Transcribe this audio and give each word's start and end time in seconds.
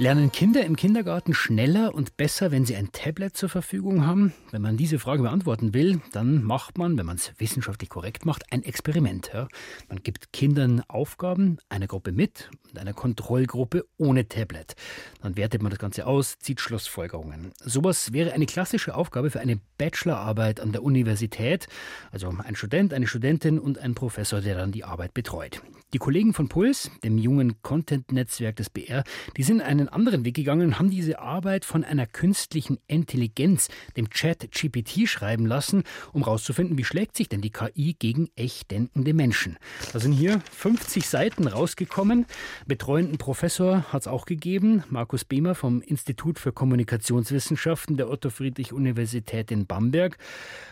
Lernen 0.00 0.30
Kinder 0.30 0.64
im 0.64 0.76
Kindergarten 0.76 1.34
schneller 1.34 1.92
und 1.92 2.16
besser, 2.16 2.52
wenn 2.52 2.64
sie 2.64 2.76
ein 2.76 2.92
Tablet 2.92 3.36
zur 3.36 3.48
Verfügung 3.48 4.06
haben? 4.06 4.32
Wenn 4.52 4.62
man 4.62 4.76
diese 4.76 5.00
Frage 5.00 5.24
beantworten 5.24 5.74
will, 5.74 6.00
dann 6.12 6.44
macht 6.44 6.78
man, 6.78 6.96
wenn 6.96 7.04
man 7.04 7.16
es 7.16 7.32
wissenschaftlich 7.38 7.90
korrekt 7.90 8.24
macht, 8.24 8.44
ein 8.52 8.62
Experiment. 8.62 9.32
Ja? 9.34 9.48
Man 9.88 10.00
gibt 10.00 10.32
Kindern 10.32 10.84
Aufgaben, 10.86 11.58
eine 11.68 11.88
Gruppe 11.88 12.12
mit 12.12 12.48
und 12.70 12.78
eine 12.78 12.94
Kontrollgruppe 12.94 13.86
ohne 13.96 14.28
Tablet. 14.28 14.76
Dann 15.20 15.36
wertet 15.36 15.62
man 15.62 15.70
das 15.70 15.80
Ganze 15.80 16.06
aus, 16.06 16.38
zieht 16.38 16.60
Schlussfolgerungen. 16.60 17.50
Sowas 17.58 18.12
wäre 18.12 18.32
eine 18.32 18.46
klassische 18.46 18.94
Aufgabe 18.94 19.32
für 19.32 19.40
eine 19.40 19.58
Bachelorarbeit 19.78 20.60
an 20.60 20.70
der 20.70 20.84
Universität. 20.84 21.66
Also 22.12 22.32
ein 22.44 22.54
Student, 22.54 22.94
eine 22.94 23.08
Studentin 23.08 23.58
und 23.58 23.78
ein 23.78 23.96
Professor, 23.96 24.40
der 24.40 24.54
dann 24.54 24.70
die 24.70 24.84
Arbeit 24.84 25.12
betreut. 25.12 25.60
Die 25.94 25.98
Kollegen 25.98 26.34
von 26.34 26.48
Puls, 26.48 26.90
dem 27.02 27.16
jungen 27.16 27.62
Content-Netzwerk 27.62 28.56
des 28.56 28.68
BR, 28.68 29.04
die 29.38 29.42
sind 29.42 29.62
einen 29.62 29.87
anderen 29.92 30.24
Weg 30.24 30.36
gegangen 30.36 30.68
und 30.68 30.78
haben 30.78 30.90
diese 30.90 31.18
Arbeit 31.18 31.64
von 31.64 31.84
einer 31.84 32.06
künstlichen 32.06 32.78
Intelligenz, 32.86 33.68
dem 33.96 34.10
Chat 34.10 34.50
GPT, 34.52 35.08
schreiben 35.08 35.46
lassen, 35.46 35.84
um 36.12 36.24
herauszufinden, 36.24 36.78
wie 36.78 36.84
schlägt 36.84 37.16
sich 37.16 37.28
denn 37.28 37.40
die 37.40 37.50
KI 37.50 37.94
gegen 37.98 38.28
echt 38.36 38.70
denkende 38.70 39.14
Menschen. 39.14 39.56
Da 39.92 40.00
sind 40.00 40.12
hier 40.12 40.40
50 40.52 41.06
Seiten 41.06 41.46
rausgekommen. 41.46 42.26
Betreuenden 42.66 43.18
Professor 43.18 43.84
hat 43.92 44.02
es 44.02 44.08
auch 44.08 44.26
gegeben, 44.26 44.84
Markus 44.88 45.24
Behmer 45.24 45.54
vom 45.54 45.80
Institut 45.82 46.38
für 46.38 46.52
Kommunikationswissenschaften 46.52 47.96
der 47.96 48.10
Otto-Friedrich-Universität 48.10 49.50
in 49.50 49.66
Bamberg. 49.66 50.18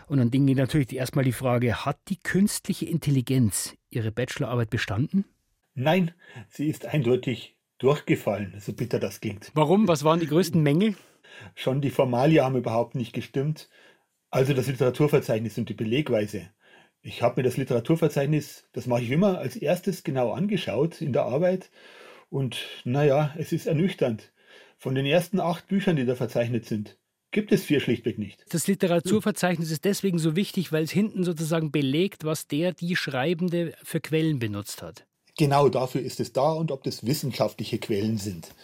Und 0.06 0.18
dann 0.18 0.30
ging 0.30 0.44
natürlich 0.44 0.94
erstmal 0.94 1.24
die 1.24 1.32
Frage, 1.32 1.84
hat 1.84 1.98
die 2.08 2.18
künstliche 2.18 2.86
Intelligenz 2.86 3.74
Ihre 3.90 4.12
Bachelorarbeit 4.12 4.70
bestanden? 4.70 5.24
Nein, 5.74 6.12
sie 6.48 6.68
ist 6.68 6.86
eindeutig 6.86 7.55
durchgefallen, 7.78 8.54
so 8.60 8.72
bitter 8.72 8.98
das 8.98 9.20
klingt. 9.20 9.50
Warum? 9.54 9.88
Was 9.88 10.04
waren 10.04 10.20
die 10.20 10.26
größten 10.26 10.62
Mängel? 10.62 10.94
Schon 11.54 11.80
die 11.80 11.90
Formalia 11.90 12.44
haben 12.44 12.56
überhaupt 12.56 12.94
nicht 12.94 13.12
gestimmt. 13.12 13.68
Also 14.30 14.54
das 14.54 14.66
Literaturverzeichnis 14.66 15.58
und 15.58 15.68
die 15.68 15.74
Belegweise. 15.74 16.50
Ich 17.02 17.22
habe 17.22 17.40
mir 17.40 17.44
das 17.44 17.56
Literaturverzeichnis, 17.56 18.68
das 18.72 18.86
mache 18.86 19.02
ich 19.02 19.10
immer, 19.10 19.38
als 19.38 19.56
erstes 19.56 20.02
genau 20.02 20.32
angeschaut 20.32 21.00
in 21.00 21.12
der 21.12 21.24
Arbeit. 21.24 21.70
Und 22.30 22.66
naja, 22.84 23.34
es 23.38 23.52
ist 23.52 23.66
ernüchternd. 23.66 24.32
Von 24.78 24.94
den 24.94 25.06
ersten 25.06 25.40
acht 25.40 25.68
Büchern, 25.68 25.96
die 25.96 26.04
da 26.04 26.16
verzeichnet 26.16 26.66
sind, 26.66 26.98
gibt 27.30 27.52
es 27.52 27.64
vier 27.64 27.80
schlichtweg 27.80 28.18
nicht. 28.18 28.44
Das 28.50 28.66
Literaturverzeichnis 28.66 29.70
ist 29.70 29.84
deswegen 29.84 30.18
so 30.18 30.36
wichtig, 30.36 30.72
weil 30.72 30.84
es 30.84 30.90
hinten 30.90 31.24
sozusagen 31.24 31.70
belegt, 31.70 32.24
was 32.24 32.46
der, 32.46 32.72
die 32.72 32.96
Schreibende 32.96 33.74
für 33.82 34.00
Quellen 34.00 34.38
benutzt 34.38 34.82
hat. 34.82 35.05
Genau 35.36 35.68
dafür 35.68 36.00
ist 36.00 36.20
es 36.20 36.32
da 36.32 36.52
und 36.52 36.72
ob 36.72 36.82
das 36.84 37.06
wissenschaftliche 37.06 37.78
Quellen 37.78 38.18
sind. 38.18 38.54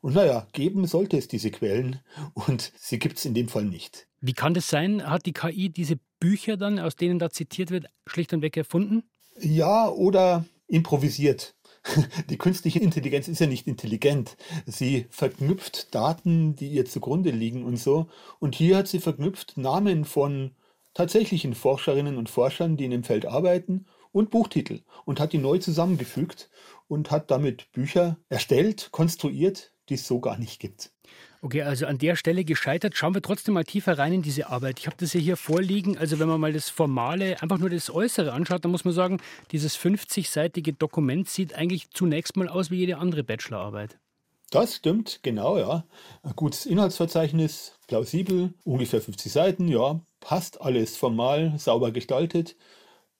Und 0.00 0.14
naja, 0.14 0.46
geben 0.52 0.86
sollte 0.86 1.16
es 1.16 1.28
diese 1.28 1.50
Quellen 1.50 2.00
und 2.34 2.72
sie 2.76 2.98
gibt 2.98 3.18
es 3.18 3.24
in 3.24 3.34
dem 3.34 3.48
Fall 3.48 3.64
nicht. 3.64 4.08
Wie 4.20 4.32
kann 4.32 4.54
das 4.54 4.68
sein? 4.68 5.08
Hat 5.08 5.26
die 5.26 5.32
KI 5.32 5.68
diese 5.68 5.98
Bücher 6.20 6.56
dann, 6.56 6.78
aus 6.78 6.96
denen 6.96 7.18
da 7.18 7.30
zitiert 7.30 7.70
wird, 7.70 7.86
schlicht 8.06 8.32
und 8.32 8.42
weg 8.42 8.56
erfunden? 8.56 9.04
Ja, 9.40 9.88
oder 9.88 10.44
improvisiert. 10.68 11.54
Die 12.30 12.38
künstliche 12.38 12.78
Intelligenz 12.78 13.28
ist 13.28 13.40
ja 13.40 13.46
nicht 13.46 13.66
intelligent. 13.66 14.36
Sie 14.66 15.06
verknüpft 15.10 15.94
Daten, 15.94 16.54
die 16.54 16.68
ihr 16.68 16.84
zugrunde 16.84 17.30
liegen 17.30 17.64
und 17.64 17.76
so. 17.76 18.06
Und 18.38 18.54
hier 18.54 18.76
hat 18.76 18.88
sie 18.88 19.00
verknüpft 19.00 19.56
Namen 19.56 20.04
von 20.04 20.52
tatsächlichen 20.94 21.54
Forscherinnen 21.54 22.16
und 22.16 22.30
Forschern, 22.30 22.76
die 22.76 22.84
in 22.84 22.90
dem 22.90 23.04
Feld 23.04 23.26
arbeiten, 23.26 23.86
und 24.12 24.30
Buchtitel 24.30 24.80
und 25.04 25.20
hat 25.20 25.32
die 25.32 25.38
neu 25.38 25.58
zusammengefügt 25.58 26.50
und 26.88 27.10
hat 27.10 27.30
damit 27.30 27.72
Bücher 27.72 28.18
erstellt, 28.28 28.88
konstruiert, 28.92 29.72
die 29.88 29.94
es 29.94 30.06
so 30.06 30.20
gar 30.20 30.38
nicht 30.38 30.60
gibt. 30.60 30.92
Okay, 31.44 31.62
also 31.62 31.86
an 31.86 31.98
der 31.98 32.14
Stelle 32.14 32.44
gescheitert. 32.44 32.96
Schauen 32.96 33.14
wir 33.14 33.22
trotzdem 33.22 33.54
mal 33.54 33.64
tiefer 33.64 33.98
rein 33.98 34.12
in 34.12 34.22
diese 34.22 34.48
Arbeit. 34.48 34.78
Ich 34.78 34.86
habe 34.86 34.96
das 35.00 35.12
ja 35.12 35.18
hier 35.18 35.36
vorliegen. 35.36 35.98
Also 35.98 36.20
wenn 36.20 36.28
man 36.28 36.40
mal 36.40 36.52
das 36.52 36.70
Formale, 36.70 37.42
einfach 37.42 37.58
nur 37.58 37.68
das 37.68 37.90
Äußere 37.90 38.32
anschaut, 38.32 38.64
dann 38.64 38.70
muss 38.70 38.84
man 38.84 38.94
sagen, 38.94 39.18
dieses 39.50 39.76
50-seitige 39.76 40.76
Dokument 40.78 41.28
sieht 41.28 41.54
eigentlich 41.54 41.90
zunächst 41.90 42.36
mal 42.36 42.48
aus 42.48 42.70
wie 42.70 42.76
jede 42.76 42.98
andere 42.98 43.24
Bachelorarbeit. 43.24 43.98
Das 44.52 44.76
stimmt, 44.76 45.20
genau, 45.22 45.58
ja. 45.58 45.84
Ein 46.22 46.36
gutes 46.36 46.64
Inhaltsverzeichnis, 46.66 47.72
plausibel, 47.88 48.54
ungefähr 48.64 49.00
50 49.00 49.32
Seiten, 49.32 49.66
ja, 49.66 50.00
passt 50.20 50.60
alles 50.60 50.96
formal, 50.96 51.54
sauber 51.58 51.90
gestaltet. 51.90 52.54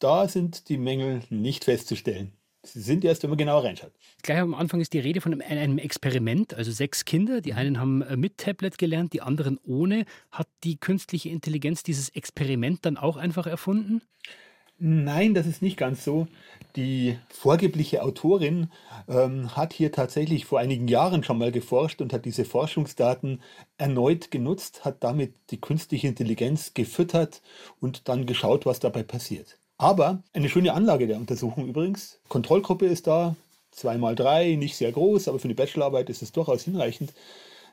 Da 0.02 0.26
sind 0.26 0.68
die 0.68 0.78
Mängel 0.78 1.22
nicht 1.30 1.64
festzustellen. 1.64 2.32
Sie 2.64 2.80
sind 2.80 3.04
erst, 3.04 3.22
wenn 3.22 3.30
man 3.30 3.38
genauer 3.38 3.62
reinschaut. 3.62 3.92
Gleich 4.24 4.40
am 4.40 4.52
Anfang 4.52 4.80
ist 4.80 4.92
die 4.94 4.98
Rede 4.98 5.20
von 5.20 5.40
einem 5.40 5.78
Experiment, 5.78 6.54
also 6.54 6.72
sechs 6.72 7.04
Kinder. 7.04 7.40
Die 7.40 7.54
einen 7.54 7.78
haben 7.78 8.02
äh, 8.02 8.16
mit 8.16 8.36
Tablet 8.38 8.78
gelernt, 8.78 9.12
die 9.12 9.20
anderen 9.20 9.60
ohne. 9.62 10.04
Hat 10.32 10.48
die 10.64 10.76
künstliche 10.76 11.28
Intelligenz 11.28 11.84
dieses 11.84 12.08
Experiment 12.08 12.84
dann 12.84 12.96
auch 12.96 13.16
einfach 13.16 13.46
erfunden? 13.46 14.02
Nein, 14.76 15.34
das 15.34 15.46
ist 15.46 15.62
nicht 15.62 15.76
ganz 15.76 16.02
so. 16.02 16.26
Die 16.74 17.16
vorgebliche 17.28 18.02
Autorin 18.02 18.72
ähm, 19.06 19.54
hat 19.54 19.72
hier 19.72 19.92
tatsächlich 19.92 20.46
vor 20.46 20.58
einigen 20.58 20.88
Jahren 20.88 21.22
schon 21.22 21.38
mal 21.38 21.52
geforscht 21.52 22.00
und 22.00 22.12
hat 22.12 22.24
diese 22.24 22.44
Forschungsdaten 22.44 23.40
erneut 23.78 24.32
genutzt, 24.32 24.84
hat 24.84 25.04
damit 25.04 25.34
die 25.50 25.60
künstliche 25.60 26.08
Intelligenz 26.08 26.74
gefüttert 26.74 27.40
und 27.78 28.08
dann 28.08 28.26
geschaut, 28.26 28.66
was 28.66 28.80
dabei 28.80 29.04
passiert. 29.04 29.58
Aber 29.82 30.22
eine 30.32 30.48
schöne 30.48 30.74
Anlage 30.74 31.08
der 31.08 31.16
Untersuchung 31.16 31.66
übrigens. 31.66 32.20
Kontrollgruppe 32.28 32.86
ist 32.86 33.08
da, 33.08 33.34
2 33.72 33.98
mal 33.98 34.14
3 34.14 34.54
nicht 34.54 34.76
sehr 34.76 34.92
groß, 34.92 35.26
aber 35.26 35.40
für 35.40 35.46
eine 35.46 35.56
Bachelorarbeit 35.56 36.08
ist 36.08 36.22
es 36.22 36.30
durchaus 36.30 36.62
hinreichend. 36.62 37.12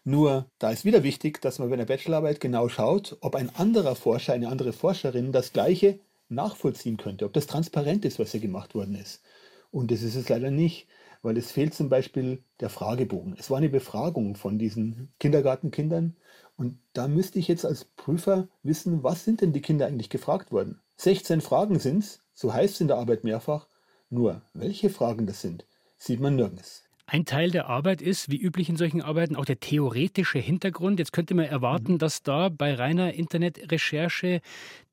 Nur 0.06 0.48
da 0.58 0.72
ist 0.72 0.86
wieder 0.86 1.04
wichtig, 1.04 1.40
dass 1.40 1.60
man 1.60 1.70
bei 1.70 1.76
einer 1.76 1.86
Bachelorarbeit 1.86 2.40
genau 2.40 2.68
schaut, 2.68 3.16
ob 3.22 3.36
ein 3.36 3.56
anderer 3.56 3.94
Forscher, 3.94 4.34
eine 4.34 4.48
andere 4.48 4.74
Forscherin 4.74 5.32
das 5.32 5.54
Gleiche 5.54 6.00
nachvollziehen 6.30 6.98
könnte, 6.98 7.26
ob 7.26 7.34
das 7.34 7.46
transparent 7.46 8.04
ist, 8.06 8.18
was 8.18 8.32
hier 8.32 8.40
gemacht 8.40 8.74
worden 8.74 8.96
ist. 8.96 9.22
Und 9.70 9.92
das 9.92 10.02
ist 10.02 10.16
es 10.16 10.30
leider 10.30 10.50
nicht, 10.50 10.88
weil 11.22 11.38
es 11.38 11.52
fehlt 11.52 11.76
zum 11.76 11.90
Beispiel 11.90 12.42
der 12.60 12.72
Fragebogen. 12.72 13.36
Es 13.38 13.52
war 13.52 13.60
eine 13.60 13.70
Befragung 13.70 14.34
von 14.34 14.58
diesen 14.58 15.10
Kindergartenkindern 15.20 16.16
und 16.58 16.80
da 16.94 17.08
müsste 17.08 17.38
ich 17.38 17.48
jetzt 17.48 17.66
als 17.66 17.86
Prüfer 17.86 18.48
wissen, 18.64 19.04
was 19.04 19.26
sind 19.26 19.42
denn 19.42 19.54
die 19.54 19.62
Kinder 19.62 19.86
eigentlich 19.86 20.10
gefragt 20.10 20.52
worden? 20.52 20.82
16 21.00 21.40
Fragen 21.40 21.80
sind 21.80 22.04
es, 22.04 22.20
so 22.34 22.54
heißt 22.54 22.76
es 22.76 22.82
in 22.82 22.90
der 22.90 22.98
Arbeit 22.98 23.24
mehrfach. 23.24 23.68
Nur 24.10 24.42
welche 24.54 24.90
Fragen 24.90 25.28
das 25.28 25.40
sind, 25.40 25.66
sieht 25.98 26.20
man 26.20 26.36
nirgends. 26.36 26.84
Ein 27.06 27.24
Teil 27.24 27.52
der 27.52 27.68
Arbeit 27.68 28.02
ist, 28.02 28.30
wie 28.30 28.38
üblich 28.38 28.68
in 28.68 28.76
solchen 28.76 29.02
Arbeiten, 29.02 29.38
auch 29.38 29.46
der 29.46 29.62
theoretische 29.62 30.40
Hintergrund. 30.40 31.00
Jetzt 31.00 31.14
könnte 31.14 31.36
man 31.36 31.46
erwarten, 31.46 31.94
mhm. 31.94 31.98
dass 32.00 32.22
da 32.22 32.50
bei 32.50 32.74
reiner 32.74 33.14
Internetrecherche 33.14 34.42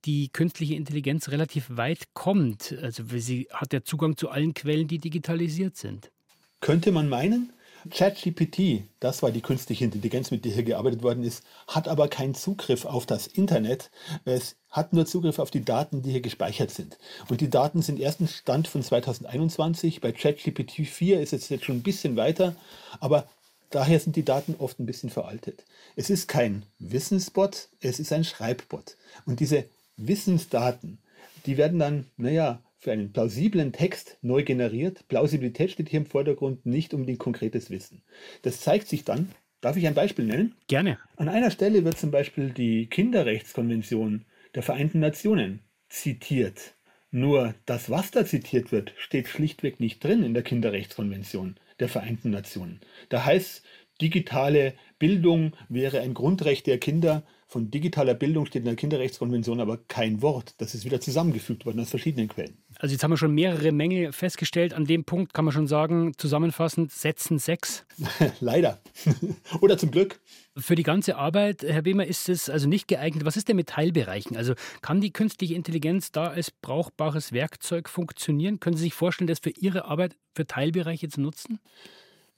die 0.04 0.28
künstliche 0.28 0.76
Intelligenz 0.76 1.28
relativ 1.28 1.66
weit 1.70 2.14
kommt. 2.14 2.76
Also 2.80 3.02
sie 3.16 3.48
hat 3.52 3.72
ja 3.72 3.82
Zugang 3.82 4.16
zu 4.16 4.30
allen 4.30 4.54
Quellen, 4.54 4.86
die 4.86 4.98
digitalisiert 4.98 5.76
sind. 5.76 6.12
Könnte 6.60 6.92
man 6.92 7.08
meinen, 7.08 7.52
ChatGPT, 7.90 8.84
das 9.00 9.22
war 9.22 9.30
die 9.30 9.40
künstliche 9.40 9.84
Intelligenz, 9.84 10.30
mit 10.30 10.44
der 10.44 10.52
hier 10.52 10.62
gearbeitet 10.62 11.02
worden 11.02 11.24
ist, 11.24 11.42
hat 11.66 11.88
aber 11.88 12.08
keinen 12.08 12.34
Zugriff 12.34 12.84
auf 12.84 13.06
das 13.06 13.26
Internet. 13.26 13.90
Es 14.24 14.56
hat 14.70 14.92
nur 14.92 15.06
Zugriff 15.06 15.38
auf 15.38 15.50
die 15.50 15.64
Daten, 15.64 16.02
die 16.02 16.12
hier 16.12 16.20
gespeichert 16.20 16.70
sind. 16.70 16.98
Und 17.28 17.40
die 17.40 17.50
Daten 17.50 17.82
sind 17.82 18.00
ersten 18.00 18.28
Stand 18.28 18.68
von 18.68 18.82
2021. 18.82 20.00
Bei 20.00 20.12
ChatGPT 20.12 20.86
4 20.86 21.20
ist 21.20 21.32
es 21.32 21.48
jetzt 21.48 21.64
schon 21.64 21.76
ein 21.76 21.82
bisschen 21.82 22.16
weiter, 22.16 22.54
aber 23.00 23.28
daher 23.70 24.00
sind 24.00 24.16
die 24.16 24.24
Daten 24.24 24.54
oft 24.58 24.78
ein 24.78 24.86
bisschen 24.86 25.10
veraltet. 25.10 25.64
Es 25.96 26.10
ist 26.10 26.28
kein 26.28 26.64
Wissensbot, 26.78 27.68
es 27.80 27.98
ist 27.98 28.12
ein 28.12 28.24
Schreibbot. 28.24 28.96
Und 29.24 29.40
diese 29.40 29.64
Wissensdaten, 29.96 30.98
die 31.46 31.56
werden 31.56 31.78
dann, 31.78 32.06
naja, 32.16 32.60
für 32.78 32.92
einen 32.92 33.12
plausiblen 33.12 33.72
Text 33.72 34.18
neu 34.22 34.42
generiert. 34.42 35.08
Plausibilität 35.08 35.70
steht 35.70 35.88
hier 35.88 36.00
im 36.00 36.06
Vordergrund, 36.06 36.66
nicht 36.66 36.94
unbedingt 36.94 37.18
konkretes 37.18 37.70
Wissen. 37.70 38.02
Das 38.42 38.60
zeigt 38.60 38.88
sich 38.88 39.04
dann, 39.04 39.32
darf 39.60 39.76
ich 39.76 39.86
ein 39.86 39.94
Beispiel 39.94 40.26
nennen? 40.26 40.54
Gerne. 40.68 40.98
An 41.16 41.28
einer 41.28 41.50
Stelle 41.50 41.84
wird 41.84 41.98
zum 41.98 42.10
Beispiel 42.10 42.50
die 42.50 42.86
Kinderrechtskonvention 42.86 44.24
der 44.54 44.62
Vereinten 44.62 45.00
Nationen 45.00 45.60
zitiert. 45.88 46.74
Nur 47.10 47.54
das, 47.64 47.88
was 47.88 48.10
da 48.10 48.26
zitiert 48.26 48.72
wird, 48.72 48.92
steht 48.98 49.28
schlichtweg 49.28 49.80
nicht 49.80 50.02
drin 50.02 50.22
in 50.22 50.34
der 50.34 50.42
Kinderrechtskonvention 50.42 51.56
der 51.78 51.88
Vereinten 51.88 52.30
Nationen. 52.30 52.80
Da 53.08 53.24
heißt, 53.24 53.64
digitale 54.00 54.74
Bildung 54.98 55.52
wäre 55.68 56.00
ein 56.00 56.14
Grundrecht 56.14 56.66
der 56.66 56.78
Kinder, 56.78 57.24
Von 57.48 57.70
digitaler 57.70 58.14
Bildung 58.14 58.44
steht 58.46 58.62
in 58.62 58.66
der 58.66 58.74
Kinderrechtskonvention 58.74 59.60
aber 59.60 59.78
kein 59.86 60.20
Wort. 60.20 60.54
Das 60.58 60.74
ist 60.74 60.84
wieder 60.84 61.00
zusammengefügt 61.00 61.64
worden 61.64 61.78
aus 61.78 61.90
verschiedenen 61.90 62.26
Quellen. 62.26 62.58
Also 62.80 62.92
jetzt 62.92 63.04
haben 63.04 63.12
wir 63.12 63.16
schon 63.16 63.34
mehrere 63.34 63.70
Mängel 63.70 64.10
festgestellt. 64.10 64.74
An 64.74 64.84
dem 64.84 65.04
Punkt 65.04 65.32
kann 65.32 65.44
man 65.44 65.52
schon 65.52 65.68
sagen, 65.68 66.14
zusammenfassend, 66.16 66.90
setzen 66.90 67.38
sechs. 67.38 67.86
Leider. 68.40 68.80
Oder 69.60 69.78
zum 69.78 69.92
Glück. 69.92 70.18
Für 70.56 70.74
die 70.74 70.82
ganze 70.82 71.16
Arbeit, 71.16 71.62
Herr 71.62 71.82
Behmer, 71.82 72.06
ist 72.06 72.28
es 72.28 72.50
also 72.50 72.68
nicht 72.68 72.88
geeignet. 72.88 73.24
Was 73.24 73.36
ist 73.36 73.48
denn 73.48 73.56
mit 73.56 73.68
Teilbereichen? 73.68 74.36
Also 74.36 74.54
kann 74.82 75.00
die 75.00 75.12
künstliche 75.12 75.54
Intelligenz 75.54 76.10
da 76.10 76.26
als 76.26 76.50
brauchbares 76.50 77.30
Werkzeug 77.30 77.88
funktionieren? 77.88 78.58
Können 78.58 78.76
Sie 78.76 78.82
sich 78.82 78.94
vorstellen, 78.94 79.28
das 79.28 79.38
für 79.38 79.50
Ihre 79.50 79.84
Arbeit 79.84 80.16
für 80.34 80.48
Teilbereiche 80.48 81.08
zu 81.08 81.20
nutzen? 81.20 81.60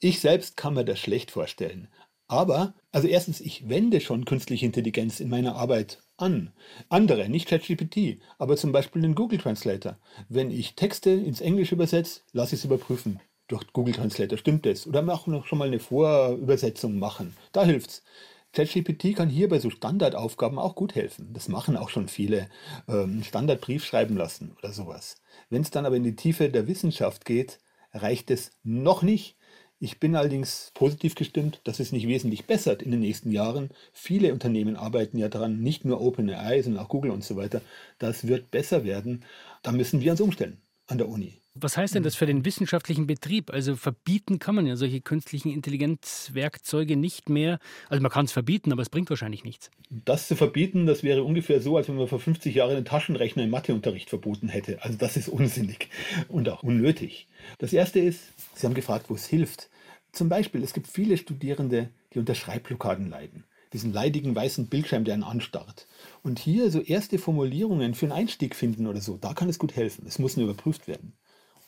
Ich 0.00 0.21
selbst 0.21 0.56
kann 0.56 0.75
mir 0.75 0.85
das 0.85 1.00
schlecht 1.00 1.33
vorstellen. 1.33 1.89
Aber, 2.29 2.75
also 2.93 3.09
erstens, 3.09 3.41
ich 3.41 3.69
wende 3.69 4.00
schon 4.00 4.27
künstliche 4.27 4.67
Intelligenz 4.67 5.19
in 5.19 5.29
meiner 5.29 5.56
Arbeit 5.56 6.03
an. 6.17 6.53
Andere, 6.89 7.29
nicht 7.29 7.49
ChatGPT, 7.49 8.21
aber 8.39 8.56
zum 8.56 8.71
Beispiel 8.71 9.03
den 9.03 9.17
Google 9.17 9.41
Translator. 9.41 9.99
Wenn 10.29 10.50
ich 10.50 10.75
Texte 10.77 11.11
ins 11.11 11.41
Englische 11.41 11.75
übersetze, 11.75 12.21
lasse 12.33 12.55
ich 12.55 12.61
es 12.61 12.65
überprüfen 12.65 13.21
durch 13.49 13.73
Google 13.73 13.95
Translator. 13.95 14.39
Stimmt 14.39 14.67
das? 14.67 14.87
Oder 14.87 15.03
auch 15.12 15.27
noch 15.27 15.47
schon 15.47 15.59
mal 15.59 15.69
eine 15.69 15.81
Vorübersetzung 15.81 16.99
machen. 16.99 17.37
Da 17.53 17.65
hilft's. 17.65 18.05
ChatGPT 18.53 19.17
kann 19.17 19.29
hier 19.29 19.49
bei 19.49 19.59
so 19.59 19.71
Standardaufgaben 19.71 20.59
auch 20.59 20.75
gut 20.75 20.95
helfen. 20.95 21.33
Das 21.33 21.49
machen 21.49 21.77
auch 21.77 21.89
schon 21.89 22.09
viele. 22.09 22.49
Ähm, 22.87 23.25
Standardbrief 23.25 23.85
schreiben 23.85 24.17
lassen 24.17 24.55
oder 24.59 24.73
sowas. 24.73 25.17
Wenn 25.50 25.62
es 25.62 25.71
dann 25.71 25.87
aber 25.87 25.97
in 25.97 26.05
die 26.05 26.17
Tiefe 26.17 26.50
der 26.50 26.69
Wissenschaft 26.69 27.25
geht, 27.25 27.59
reicht 27.93 28.31
es 28.31 28.53
noch 28.62 29.03
nicht. 29.03 29.38
Ich 29.80 30.00
bin 30.00 30.14
allerdings 30.16 30.70
positiv 30.75 31.14
gestimmt, 31.16 31.60
dass 31.64 31.80
es 31.80 31.92
nicht 31.92 32.06
wesentlich 32.08 32.46
bessert 32.46 32.82
in 32.82 32.90
den 32.92 33.00
nächsten 33.00 33.30
Jahren. 33.32 33.70
Viele 33.92 34.32
Unternehmen 34.32 34.76
arbeiten 34.76 35.19
ja 35.19 35.28
daran, 35.28 35.60
nicht 35.60 35.84
nur 35.84 36.00
OpenAI, 36.00 36.62
sondern 36.62 36.84
auch 36.84 36.88
Google 36.88 37.10
und 37.12 37.25
so 37.25 37.36
weiter. 37.36 37.60
Das 37.98 38.26
wird 38.26 38.50
besser 38.50 38.84
werden. 38.84 39.25
Da 39.62 39.72
müssen 39.72 40.00
wir 40.00 40.10
uns 40.12 40.20
umstellen 40.20 40.60
an 40.86 40.98
der 40.98 41.08
Uni. 41.08 41.38
Was 41.60 41.76
heißt 41.76 41.94
denn 41.94 42.02
das 42.02 42.14
für 42.14 42.26
den 42.26 42.44
wissenschaftlichen 42.44 43.06
Betrieb? 43.06 43.50
Also 43.52 43.76
verbieten 43.76 44.38
kann 44.38 44.55
man 44.55 44.66
ja 44.66 44.76
solche 44.76 45.00
künstlichen 45.00 45.50
Intelligenzwerkzeuge 45.50 46.96
nicht 46.96 47.28
mehr. 47.28 47.58
Also 47.88 48.02
man 48.02 48.12
kann 48.12 48.26
es 48.26 48.32
verbieten, 48.32 48.72
aber 48.72 48.82
es 48.82 48.90
bringt 48.90 49.10
wahrscheinlich 49.10 49.44
nichts. 49.44 49.70
Das 49.90 50.28
zu 50.28 50.37
verbieten, 50.37 50.87
das 50.87 51.02
wäre 51.02 51.25
ungefähr 51.25 51.60
so, 51.60 51.76
als 51.76 51.88
wenn 51.88 51.96
man 51.96 52.06
vor 52.06 52.20
50 52.20 52.55
Jahren 52.55 52.76
einen 52.76 52.84
Taschenrechner 52.84 53.44
im 53.44 53.50
Matheunterricht 53.50 54.08
verboten 54.08 54.49
hätte. 54.49 54.82
Also 54.82 54.99
das 54.99 55.16
ist 55.16 55.28
unsinnig 55.28 55.88
und 56.28 56.49
auch 56.49 56.62
unnötig. 56.62 57.26
Das 57.58 57.72
Erste 57.72 57.99
ist, 57.99 58.20
Sie 58.54 58.66
haben 58.66 58.75
gefragt, 58.75 59.11
wo 59.11 59.14
es 59.14 59.26
hilft. 59.26 59.69
Zum 60.12 60.28
Beispiel, 60.28 60.62
es 60.62 60.72
gibt 60.72 60.88
viele 60.88 61.16
Studierende, 61.16 61.90
die 62.14 62.19
unter 62.19 62.34
Schreibblockaden 62.34 63.11
leiden 63.11 63.44
diesen 63.72 63.93
leidigen 63.93 64.34
weißen 64.34 64.69
Bildschirm, 64.69 65.04
der 65.04 65.14
einen 65.14 65.22
anstarrt. 65.22 65.87
Und 66.22 66.38
hier 66.38 66.70
so 66.70 66.81
erste 66.81 67.19
Formulierungen 67.19 67.94
für 67.94 68.06
einen 68.06 68.12
Einstieg 68.12 68.56
finden 68.56 68.87
oder 68.87 69.00
so, 69.00 69.19
da 69.19 69.34
kann 69.34 69.49
es 69.49 69.58
gut 69.58 69.76
helfen. 69.76 70.06
Es 70.06 70.19
muss 70.19 70.37
nur 70.37 70.49
überprüft 70.49 70.88
werden. 70.88 71.12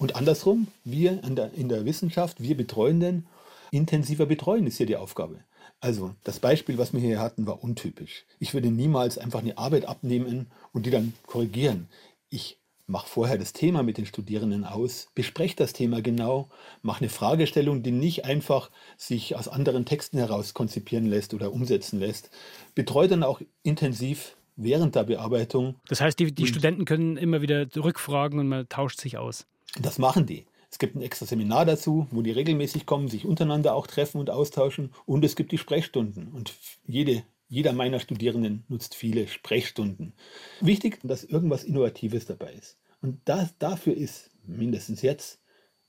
Und 0.01 0.17
andersrum, 0.17 0.69
wir 0.83 1.21
der, 1.23 1.53
in 1.53 1.69
der 1.69 1.85
Wissenschaft, 1.85 2.43
wir 2.43 2.57
Betreuenden, 2.57 3.27
intensiver 3.71 4.25
betreuen 4.25 4.67
ist 4.67 4.79
hier 4.79 4.87
die 4.87 4.97
Aufgabe. 4.97 5.41
Also 5.79 6.15
das 6.25 6.41
Beispiel, 6.41 6.79
was 6.79 6.95
wir 6.95 7.01
hier 7.01 7.21
hatten, 7.21 7.47
war 7.47 7.63
untypisch. 7.63 8.25
Ich 8.39 8.55
würde 8.55 8.71
niemals 8.71 9.19
einfach 9.19 9.41
eine 9.41 9.59
Arbeit 9.59 9.85
abnehmen 9.85 10.51
und 10.73 10.87
die 10.87 10.91
dann 10.91 11.13
korrigieren. 11.27 11.91
Ich 12.31 12.59
mache 12.87 13.09
vorher 13.09 13.37
das 13.37 13.53
Thema 13.53 13.83
mit 13.83 13.99
den 13.99 14.07
Studierenden 14.07 14.65
aus, 14.65 15.09
bespreche 15.15 15.57
das 15.57 15.75
Thema 15.75 16.01
genau, 16.01 16.49
mache 16.81 17.01
eine 17.01 17.11
Fragestellung, 17.11 17.83
die 17.83 17.93
nicht 17.93 18.25
einfach 18.25 18.71
sich 18.97 19.37
aus 19.37 19.49
anderen 19.49 19.85
Texten 19.85 20.17
heraus 20.17 20.55
konzipieren 20.55 21.05
lässt 21.05 21.35
oder 21.35 21.53
umsetzen 21.53 22.01
lässt, 22.01 22.31
betreue 22.75 23.09
dann 23.09 23.23
auch 23.23 23.43
intensiv 23.65 24.35
während 24.57 24.95
der 24.95 25.05
Bearbeitung. 25.05 25.77
Das 25.89 26.01
heißt, 26.01 26.19
die, 26.19 26.33
die 26.33 26.47
Studenten 26.47 26.87
können 26.87 27.19
immer 27.19 27.43
wieder 27.43 27.67
rückfragen 27.77 28.39
und 28.39 28.49
man 28.49 28.67
tauscht 28.67 28.99
sich 28.99 29.19
aus. 29.19 29.47
Das 29.79 29.99
machen 29.99 30.27
die. 30.27 30.47
Es 30.71 30.79
gibt 30.79 30.95
ein 30.95 31.03
extra 31.03 31.27
Seminar 31.27 31.65
dazu, 31.65 32.07
wo 32.11 32.23
die 32.23 32.31
regelmäßig 32.31 32.87
kommen, 32.87 33.09
sich 33.09 33.25
untereinander 33.25 33.75
auch 33.75 33.87
treffen 33.87 34.19
und 34.19 34.31
austauschen. 34.31 34.93
Und 35.05 35.25
es 35.25 35.37
gibt 35.37 35.53
die 35.53 35.59
Sprechstunden. 35.59 36.29
Und 36.29 36.55
jede, 36.87 37.25
jeder 37.49 37.73
meiner 37.73 37.99
Studierenden 37.99 38.65
nutzt 38.69 38.95
viele 38.95 39.27
Sprechstunden. 39.27 40.15
Wichtig, 40.61 41.01
dass 41.03 41.25
irgendwas 41.25 41.65
Innovatives 41.65 42.27
dabei 42.27 42.53
ist. 42.53 42.79
Und 43.03 43.21
das, 43.25 43.57
dafür 43.59 43.97
ist 43.97 44.31
mindestens 44.45 45.03
jetzt, 45.03 45.41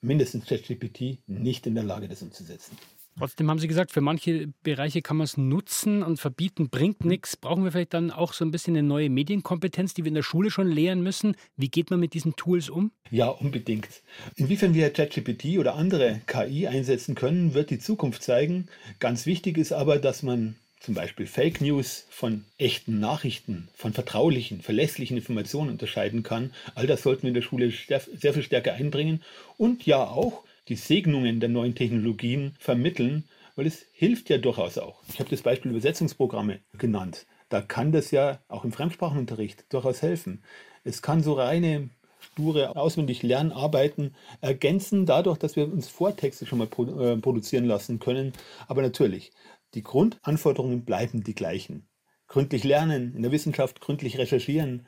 mindestens 0.02 0.46
ChatGPT 0.46 1.20
nicht 1.28 1.68
in 1.68 1.76
der 1.76 1.84
Lage, 1.84 2.08
das 2.08 2.22
umzusetzen. 2.24 2.78
Trotzdem 3.18 3.50
haben 3.50 3.60
Sie 3.60 3.68
gesagt, 3.68 3.92
für 3.92 4.02
manche 4.02 4.48
Bereiche 4.64 5.02
kann 5.02 5.18
man 5.18 5.26
es 5.26 5.38
nutzen 5.38 6.02
und 6.02 6.18
verbieten 6.20 6.70
bringt 6.70 7.06
nichts. 7.06 7.38
Brauchen 7.38 7.64
wir 7.64 7.72
vielleicht 7.72 7.94
dann 7.94 8.12
auch 8.12 8.34
so 8.34 8.46
ein 8.46 8.52
bisschen 8.52 8.76
eine 8.76 8.88
neue 8.88 9.10
Medienkompetenz, 9.10 9.94
die 9.94 10.04
wir 10.04 10.10
in 10.10 10.16
der 10.16 10.24
Schule 10.24 10.50
schon 10.50 10.68
lehren 10.68 11.02
müssen? 11.04 11.36
Wie 11.58 11.70
geht 11.70 11.92
man 11.92 12.00
mit 12.00 12.14
diesen 12.14 12.36
Tools 12.36 12.70
um? 12.70 12.92
Ja, 13.10 13.28
unbedingt. 13.28 13.90
Inwiefern 14.36 14.74
wir 14.74 14.90
ChatGPT 14.92 15.60
oder 15.60 15.76
andere 15.76 16.22
KI 16.26 16.68
einsetzen 16.68 17.16
können, 17.16 17.54
wird 17.54 17.70
die 17.70 17.80
Zukunft 17.80 18.24
zeigen. 18.24 18.70
Ganz 19.00 19.26
wichtig 19.26 19.58
ist 19.58 19.72
aber, 19.72 20.00
dass 20.00 20.24
man 20.24 20.56
zum 20.80 20.96
Beispiel 20.96 21.28
Fake 21.28 21.62
News 21.62 22.08
von 22.10 22.44
echten 22.58 23.00
Nachrichten, 23.00 23.70
von 23.76 23.94
vertraulichen, 23.94 24.62
verlässlichen 24.62 25.18
Informationen 25.18 25.70
unterscheiden 25.70 26.24
kann. 26.24 26.52
All 26.74 26.88
das 26.88 27.04
sollten 27.04 27.24
wir 27.24 27.28
in 27.28 27.36
der 27.36 27.44
Schule 27.44 27.72
sehr 27.72 28.34
viel 28.34 28.42
stärker 28.42 28.74
einbringen 28.74 29.22
und 29.58 29.86
ja 29.86 30.04
auch 30.04 30.44
die 30.68 30.76
Segnungen 30.76 31.40
der 31.40 31.50
neuen 31.50 31.76
Technologien 31.76 32.56
vermitteln, 32.60 33.28
weil 33.56 33.68
es 33.68 33.86
hilft 33.94 34.30
ja 34.30 34.38
durchaus 34.38 34.78
auch. 34.78 35.02
Ich 35.10 35.20
habe 35.20 35.30
das 35.30 35.42
Beispiel 35.42 35.72
Übersetzungsprogramme 35.72 36.60
genannt. 36.78 37.26
Da 37.50 37.62
kann 37.62 37.92
das 37.92 38.12
ja 38.12 38.40
auch 38.48 38.64
im 38.64 38.72
Fremdsprachenunterricht 38.72 39.66
durchaus 39.74 40.02
helfen. 40.02 40.44
Es 40.84 41.02
kann 41.02 41.22
so 41.22 41.34
reine 41.34 41.90
sture 42.22 42.76
auswendig 42.76 43.24
Lernarbeiten 43.24 44.16
ergänzen, 44.40 45.06
dadurch, 45.06 45.38
dass 45.38 45.56
wir 45.56 45.72
uns 45.72 45.88
Vortexte 45.90 46.46
schon 46.46 46.60
mal 46.60 46.68
äh, 46.68 47.18
produzieren 47.18 47.66
lassen 47.66 48.00
können. 48.00 48.34
Aber 48.68 48.82
natürlich, 48.82 49.32
die 49.74 49.84
Grundanforderungen 49.84 50.86
bleiben 50.86 51.24
die 51.24 51.36
gleichen. 51.36 51.88
Gründlich 52.28 52.64
lernen, 52.64 53.14
in 53.16 53.24
der 53.24 53.32
Wissenschaft 53.32 53.82
gründlich 53.82 54.18
recherchieren, 54.18 54.86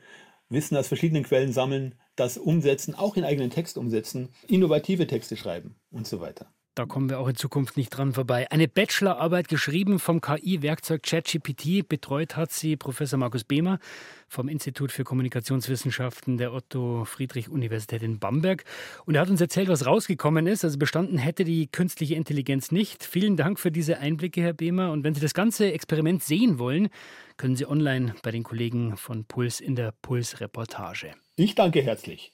Wissen 0.48 0.76
aus 0.76 0.88
verschiedenen 0.88 1.24
Quellen 1.24 1.52
sammeln, 1.52 1.94
das 2.16 2.38
umsetzen, 2.38 2.94
auch 2.94 3.16
in 3.16 3.24
eigenen 3.24 3.50
Text 3.50 3.76
umsetzen, 3.76 4.30
innovative 4.46 5.06
Texte 5.06 5.36
schreiben 5.36 5.76
und 5.90 6.06
so 6.06 6.20
weiter. 6.20 6.53
Da 6.74 6.86
kommen 6.86 7.08
wir 7.08 7.20
auch 7.20 7.28
in 7.28 7.36
Zukunft 7.36 7.76
nicht 7.76 7.90
dran 7.90 8.14
vorbei. 8.14 8.50
Eine 8.50 8.66
Bachelorarbeit 8.66 9.46
geschrieben 9.46 10.00
vom 10.00 10.20
KI-Werkzeug 10.20 11.04
ChatGPT. 11.04 11.86
Betreut 11.88 12.34
hat 12.34 12.50
sie 12.50 12.76
Professor 12.76 13.16
Markus 13.16 13.44
Behmer 13.44 13.78
vom 14.26 14.48
Institut 14.48 14.90
für 14.90 15.04
Kommunikationswissenschaften 15.04 16.36
der 16.36 16.52
Otto-Friedrich-Universität 16.52 18.02
in 18.02 18.18
Bamberg. 18.18 18.64
Und 19.04 19.14
er 19.14 19.20
hat 19.20 19.30
uns 19.30 19.40
erzählt, 19.40 19.68
was 19.68 19.86
rausgekommen 19.86 20.48
ist. 20.48 20.64
Also 20.64 20.76
bestanden 20.76 21.16
hätte 21.16 21.44
die 21.44 21.68
künstliche 21.68 22.16
Intelligenz 22.16 22.72
nicht. 22.72 23.04
Vielen 23.04 23.36
Dank 23.36 23.60
für 23.60 23.70
diese 23.70 23.98
Einblicke, 23.98 24.42
Herr 24.42 24.52
Behmer. 24.52 24.90
Und 24.90 25.04
wenn 25.04 25.14
Sie 25.14 25.20
das 25.20 25.34
ganze 25.34 25.72
Experiment 25.72 26.24
sehen 26.24 26.58
wollen, 26.58 26.88
können 27.36 27.54
Sie 27.54 27.66
online 27.66 28.16
bei 28.24 28.32
den 28.32 28.42
Kollegen 28.42 28.96
von 28.96 29.24
Puls 29.26 29.60
in 29.60 29.76
der 29.76 29.92
Puls-Reportage. 30.02 31.12
Ich 31.36 31.54
danke 31.54 31.82
herzlich. 31.82 32.33